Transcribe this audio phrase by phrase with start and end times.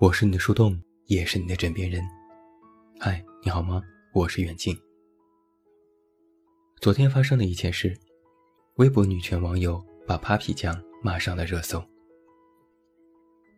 [0.00, 2.00] 我是你的树洞，也是你的枕边人。
[3.00, 3.82] 嗨，你好吗？
[4.12, 4.78] 我是远近。
[6.80, 7.98] 昨天发生的一件事，
[8.76, 11.84] 微博女权网友把 Papi 酱骂上了热搜。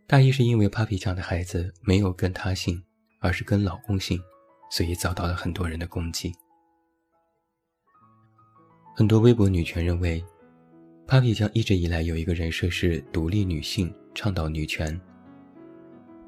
[0.07, 2.83] 大意是因为 Papi 酱的孩子没有跟她姓，
[3.19, 4.19] 而是跟老公姓，
[4.71, 6.33] 所以遭到了很多人的攻击。
[8.97, 10.25] 很多微博女权认为
[11.07, 14.99] ，Papi 酱一直以来有一个人设是独立女性，倡导女权。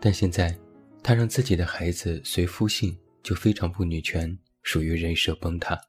[0.04, 0.52] 但现在，
[1.00, 5.80] 她让自己的孩子随夫姓，就非常不女权，属于人设崩塌。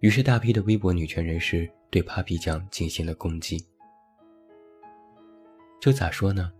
[0.00, 3.62] 于是，大批的微博女权人士对 Papi 酱进行了攻击。
[5.78, 6.50] 这咋说呢？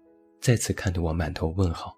[0.43, 1.97] 再次看得我满头问号。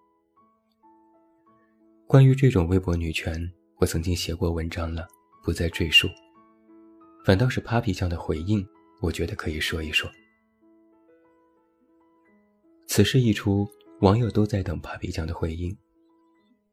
[2.06, 5.08] 关于这种微博女权，我曾经写过文章了，
[5.42, 6.06] 不再赘述。
[7.24, 8.64] 反倒是 Papi 酱的回应，
[9.00, 10.08] 我觉得可以说一说。
[12.86, 13.68] 此事一出。
[14.00, 15.76] 网友都在等 Papi 酱的回应。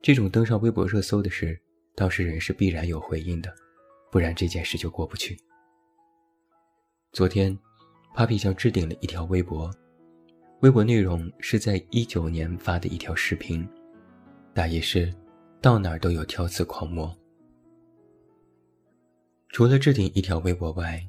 [0.01, 1.57] 这种登上微博热搜的事，
[1.95, 3.53] 当事人是必然有回应的，
[4.11, 5.37] 不然这件事就过不去。
[7.13, 7.57] 昨天
[8.13, 9.73] ，Papi 酱置顶了一条微博，
[10.59, 13.65] 微博内容是在一九年发的一条视频，
[14.53, 15.13] 大意是：
[15.61, 17.17] 到哪儿都有挑刺狂魔。
[19.49, 21.01] 除了置顶一条微博外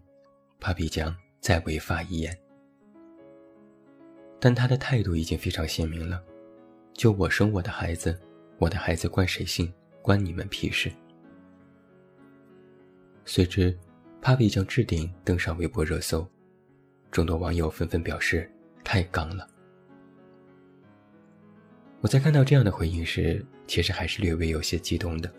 [0.61, 2.39] ，Papi 酱再未发一言。
[4.45, 6.23] 但他的态度已经非常鲜明了，
[6.93, 8.15] 就我生我的孩子，
[8.59, 10.93] 我的孩子关谁姓，关你们屁事。
[13.25, 13.75] 随之
[14.21, 16.29] ，Papi 将置顶登上微博热搜，
[17.11, 18.47] 众多网友纷纷表示
[18.85, 19.49] 太刚了。
[22.03, 25.33] 我在看到这样的回应时，其实还是略微有些激动的。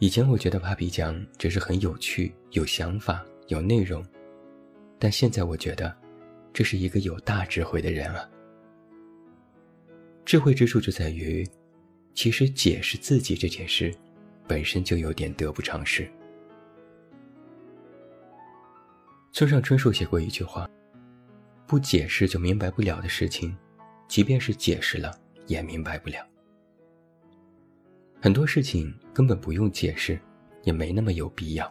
[0.00, 4.04] 以前我觉得 Papi 酱只是很有趣、有想法、有内容，
[4.98, 5.96] 但现在我觉得。
[6.56, 8.26] 这是一个有大智慧的人啊！
[10.24, 11.46] 智慧之处就在于，
[12.14, 13.94] 其实解释自己这件事，
[14.48, 16.10] 本身就有点得不偿失。
[19.32, 20.66] 村上春树写过一句话
[21.68, 23.54] ：“不解释就明白不了的事情，
[24.08, 25.12] 即便是解释了，
[25.46, 26.26] 也明白不了。
[28.18, 30.18] 很多事情根本不用解释，
[30.62, 31.70] 也没那么有必要。”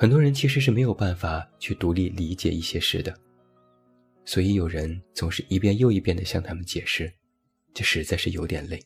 [0.00, 3.14] 很多人其实是没有办法去独立理解一些事的，
[4.24, 7.12] 所以有人总是一遍又一遍地向他们解释，
[7.74, 8.82] 这实在是有点累。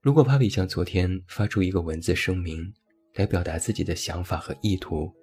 [0.00, 2.72] 如果 Papi 酱昨天发出一个文字声明，
[3.16, 5.14] 来表达自己的想法和意图，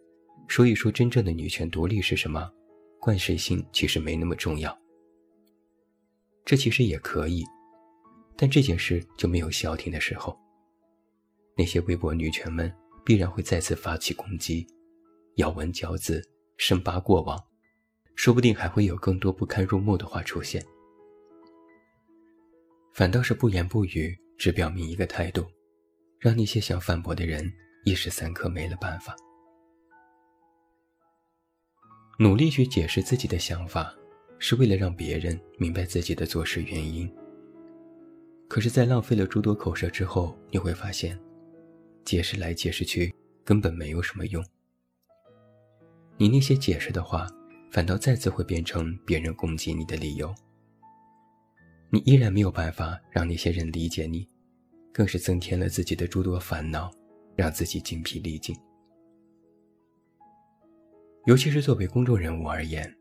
[0.48, 2.48] 说一说真正的女权独立是什么，
[3.00, 4.80] 冠谁性其实没那么重要，
[6.46, 7.44] 这其实也可以，
[8.38, 10.38] 但这件事就没有消停的时候。
[11.58, 12.72] 那些微博女权们。
[13.06, 14.66] 必然会再次发起攻击，
[15.36, 16.28] 咬文嚼字，
[16.58, 17.42] 深扒过往，
[18.16, 20.66] 说不定还会有更多不堪入目的话出现。
[22.94, 25.46] 反倒是不言不语，只表明一个态度，
[26.20, 27.54] 让那些想反驳的人
[27.86, 29.16] 一时三刻没了办法。
[32.18, 33.94] 努力去解释自己的想法，
[34.40, 37.14] 是为了让别人明白自己的做事原因。
[38.48, 41.20] 可是，在浪费了诸多口舌之后，你会发现。
[42.06, 43.12] 解释来解释去，
[43.44, 44.46] 根本没有什么用。
[46.18, 47.28] 你那些解释的话，
[47.72, 50.34] 反倒再次会变成别人攻击你的理由。
[51.90, 54.30] 你依然没有办法让那些人理解你，
[54.94, 56.92] 更是增添了自己的诸多烦恼，
[57.36, 58.56] 让自己精疲力尽。
[61.26, 62.96] 尤其是作为公众人物而言，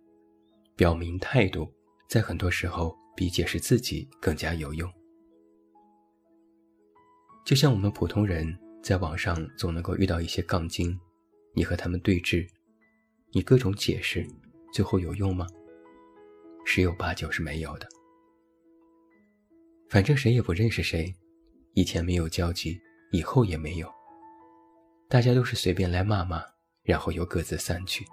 [0.76, 1.71] 表明态度，
[2.09, 4.91] 在很多时候比解释自己更加有用。
[7.44, 8.59] 就像我们普通人。
[8.84, 11.00] 在网上总能够遇到一些杠精，
[11.55, 12.47] 你和他们对峙，
[13.33, 14.27] 你各种解释，
[14.75, 15.47] 最后有用吗？
[16.67, 17.89] 十有八九是没有的。
[19.89, 21.10] 反正谁也不认识谁，
[21.72, 22.78] 以前没有交集，
[23.10, 23.91] 以后也没有。
[25.09, 26.42] 大家都是随便来骂骂，
[26.83, 28.04] 然后又各自散去。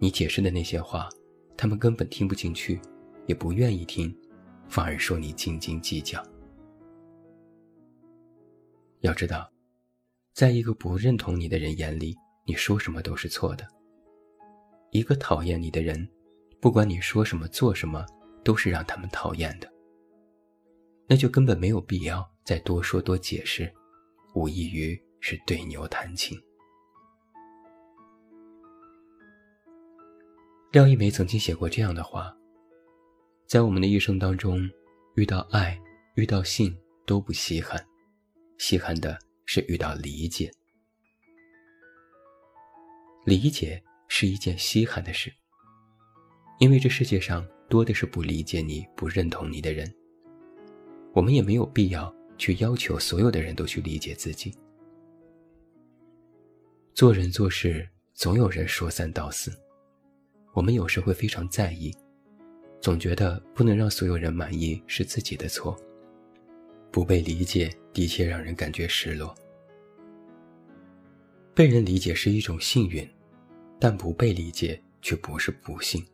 [0.00, 1.08] 你解释的那些话，
[1.56, 2.80] 他们根本听不进去，
[3.26, 4.12] 也不愿意听，
[4.68, 6.20] 反而说你斤斤计较。
[9.00, 9.50] 要知道，
[10.32, 12.16] 在一个不认同你的人眼里，
[12.46, 13.66] 你说什么都是错的。
[14.90, 16.08] 一个讨厌你的人，
[16.60, 18.04] 不管你说什么做什么，
[18.42, 19.70] 都是让他们讨厌的。
[21.06, 23.72] 那就根本没有必要再多说多解释，
[24.34, 26.38] 无异于是对牛弹琴。
[30.72, 32.34] 廖一梅曾经写过这样的话：
[33.46, 34.68] 在我们的一生当中，
[35.14, 35.78] 遇到爱、
[36.16, 37.82] 遇到性都不稀罕。
[38.58, 39.16] 稀罕的
[39.46, 40.50] 是遇到理解，
[43.24, 45.32] 理解是一件稀罕的事。
[46.58, 49.88] 因为这世界上多的是不理解你、不认同你的人。
[51.14, 54.52] 我们也没有必要去要求所有的人都去理解自己。
[56.92, 59.52] 做人做事，总有人说三道四，
[60.52, 61.94] 我们有时会非常在意，
[62.80, 65.80] 总觉得不能让所有人满意是自己的错。
[66.98, 69.32] 不被理解的确让人感觉失落。
[71.54, 73.08] 被人理解是一种幸运，
[73.78, 76.04] 但不被理解却不是不幸。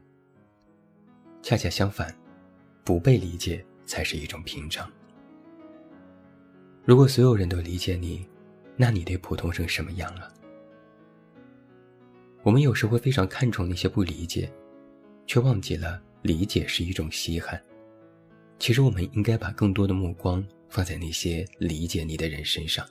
[1.41, 2.15] 恰恰相反，
[2.85, 4.87] 不被理解才是一种平常。
[6.85, 8.29] 如果所有人都理解你，
[8.77, 10.31] 那你得普通成什么样了？
[12.43, 14.53] 我们有时会非常看重那些不理解，
[15.27, 17.59] 却忘记了理解是一种稀罕。
[18.59, 20.47] 其实我们应该把更多的目光。
[20.75, 22.85] 放在那些理解你的人身上。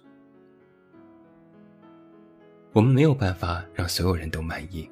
[2.71, 4.89] 我们没有办法让所有人都满意。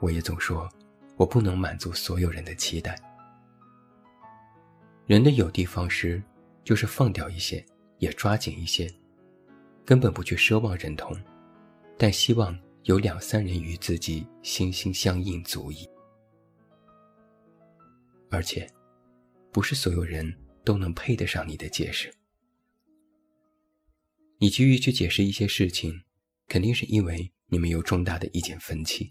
[0.00, 0.68] 我也总说，
[1.16, 3.00] 我不能满足所有人的期待。
[5.06, 6.20] 人的有的放矢，
[6.64, 7.64] 就是放掉一些，
[7.98, 8.92] 也抓紧一些，
[9.84, 11.16] 根本不去奢望认同，
[11.96, 15.88] 但希望有两三人与自己心心相印足矣。
[18.32, 18.68] 而且，
[19.52, 20.36] 不是所有人。
[20.68, 22.12] 都能配得上你的解释。
[24.36, 26.02] 你急于去解释一些事情，
[26.46, 29.10] 肯定是因为你们有重大的意见分歧。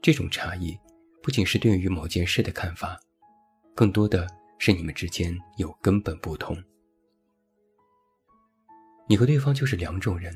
[0.00, 0.74] 这种差异，
[1.22, 2.98] 不仅是对于某件事的看法，
[3.74, 4.26] 更多的
[4.58, 6.56] 是你们之间有根本不同。
[9.06, 10.34] 你和对方就是两种人，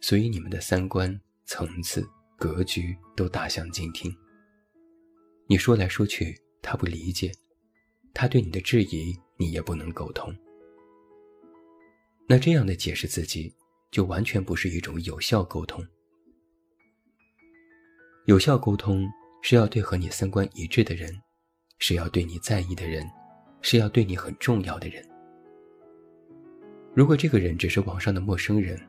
[0.00, 2.08] 所以你们的三观、层次、
[2.38, 4.16] 格局都大相径庭。
[5.48, 7.32] 你说来说去，他不理解。
[8.18, 10.34] 他对你的质疑，你也不能沟通。
[12.26, 13.54] 那这样的解释自己，
[13.90, 15.86] 就完全不是一种有效沟通。
[18.24, 19.06] 有效沟通
[19.42, 21.14] 是要对和你三观一致的人，
[21.78, 23.06] 是要对你在意的人，
[23.60, 25.06] 是要对你很重要的人。
[26.94, 28.80] 如果这个人只是网上的陌生人，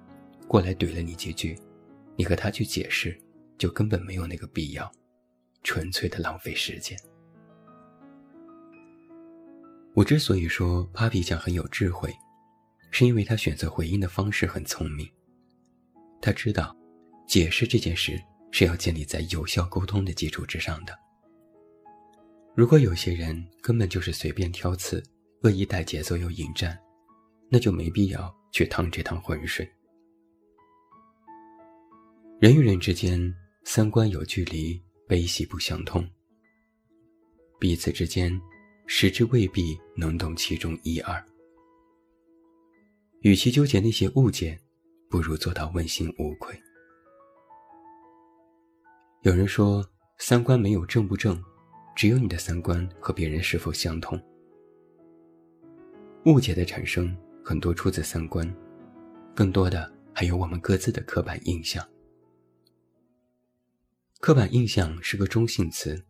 [0.48, 1.54] 过来怼了你几句，
[2.16, 3.20] 你和他去解释，
[3.58, 4.90] 就根本没有那个必要，
[5.64, 6.98] 纯粹的浪费时间。
[9.98, 12.16] 我之所以说 Papi 酱很有智慧，
[12.92, 15.10] 是因为他选择回应的方式很聪明。
[16.22, 16.78] 他知道，
[17.28, 18.16] 解释这件事
[18.52, 20.96] 是要建立在有效沟通的基础之上的。
[22.56, 25.04] 如果有些人根本就是随便挑刺、
[25.42, 26.78] 恶意带节奏又引战，
[27.50, 29.68] 那就没必要去趟这趟浑水。
[32.40, 33.34] 人与人之间
[33.64, 36.08] 三观有距离，悲喜不相通，
[37.60, 38.40] 彼此之间。
[38.88, 41.24] 实质未必能懂其中一二。
[43.22, 44.58] 与其纠结那些误解，
[45.10, 46.58] 不如做到问心无愧。
[49.24, 49.86] 有人说，
[50.20, 51.44] 三观没有正不正，
[51.96, 54.18] 只有你的三观和别人是否相同。
[56.26, 58.52] 误解的产生很多出自三观，
[59.36, 61.86] 更多的还有我们各自的刻板印象。
[64.22, 66.02] 刻板印象是个中性词。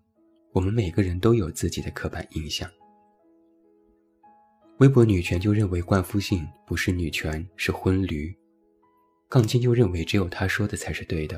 [0.57, 2.67] 我们每个人都有自己的刻板印象。
[4.79, 8.35] 微博女权就认为冠夫姓不是女权，是婚驴；
[9.29, 11.37] 杠精就认为只有他说的才是对的；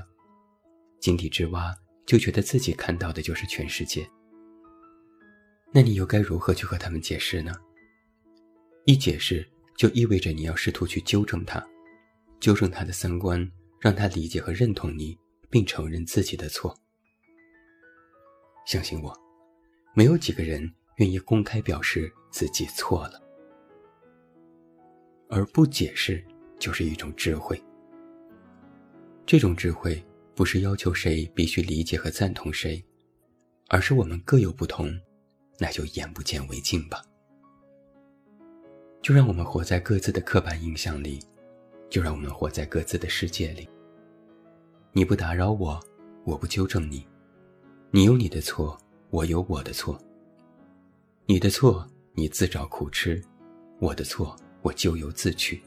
[1.02, 4.10] 井底之蛙就觉得自己看到的就是全世界。
[5.74, 7.54] 那你又该如何去和他们解释呢？
[8.86, 9.46] 一解释
[9.76, 11.62] 就意味着你要试图去纠正他，
[12.40, 13.46] 纠正他的三观，
[13.82, 16.74] 让他理解和认同你，并承认自己的错。
[18.70, 19.12] 相信我，
[19.96, 20.62] 没有几个人
[20.98, 23.20] 愿意公开表示自己错了，
[25.28, 26.24] 而不解释
[26.60, 27.60] 就是一种智慧。
[29.26, 32.80] 这种智慧不是要求谁必须理解和赞同谁，
[33.70, 34.88] 而是我们各有不同，
[35.58, 37.02] 那就眼不见为净吧。
[39.02, 41.20] 就让我们活在各自的刻板印象里，
[41.90, 43.68] 就让我们活在各自的世界里。
[44.92, 45.84] 你不打扰我，
[46.24, 47.04] 我不纠正你。
[47.92, 48.80] 你有你的错，
[49.10, 50.00] 我有我的错。
[51.26, 53.20] 你的错，你自找苦吃；
[53.80, 55.60] 我的错，我咎由自取。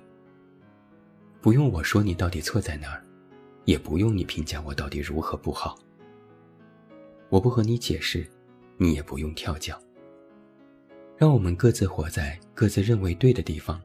[1.41, 3.05] 不用我说你到底错在哪儿，
[3.65, 5.77] 也不用你评价我到底如何不好。
[7.29, 8.25] 我不和你解释，
[8.77, 9.77] 你也不用跳脚。
[11.17, 13.83] 让我们各自活在各自认为对的地方，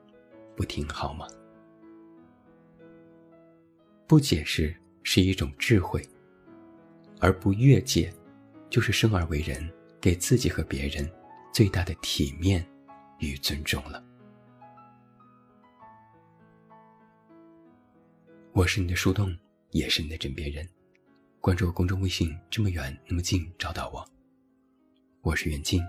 [0.55, 1.27] 不挺好吗？
[4.05, 6.07] 不解释是一种智慧，
[7.19, 8.13] 而不越界。
[8.69, 9.69] 就是生而为人，
[9.99, 11.09] 给自己和别人
[11.53, 12.65] 最大的体面
[13.19, 14.03] 与尊重了。
[18.53, 19.35] 我是你的树洞，
[19.71, 20.67] 也是你的枕边人。
[21.39, 24.03] 关注公众微信，这么远那么近找到我。
[25.21, 25.81] 我是袁静，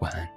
[0.00, 0.35] 晚安。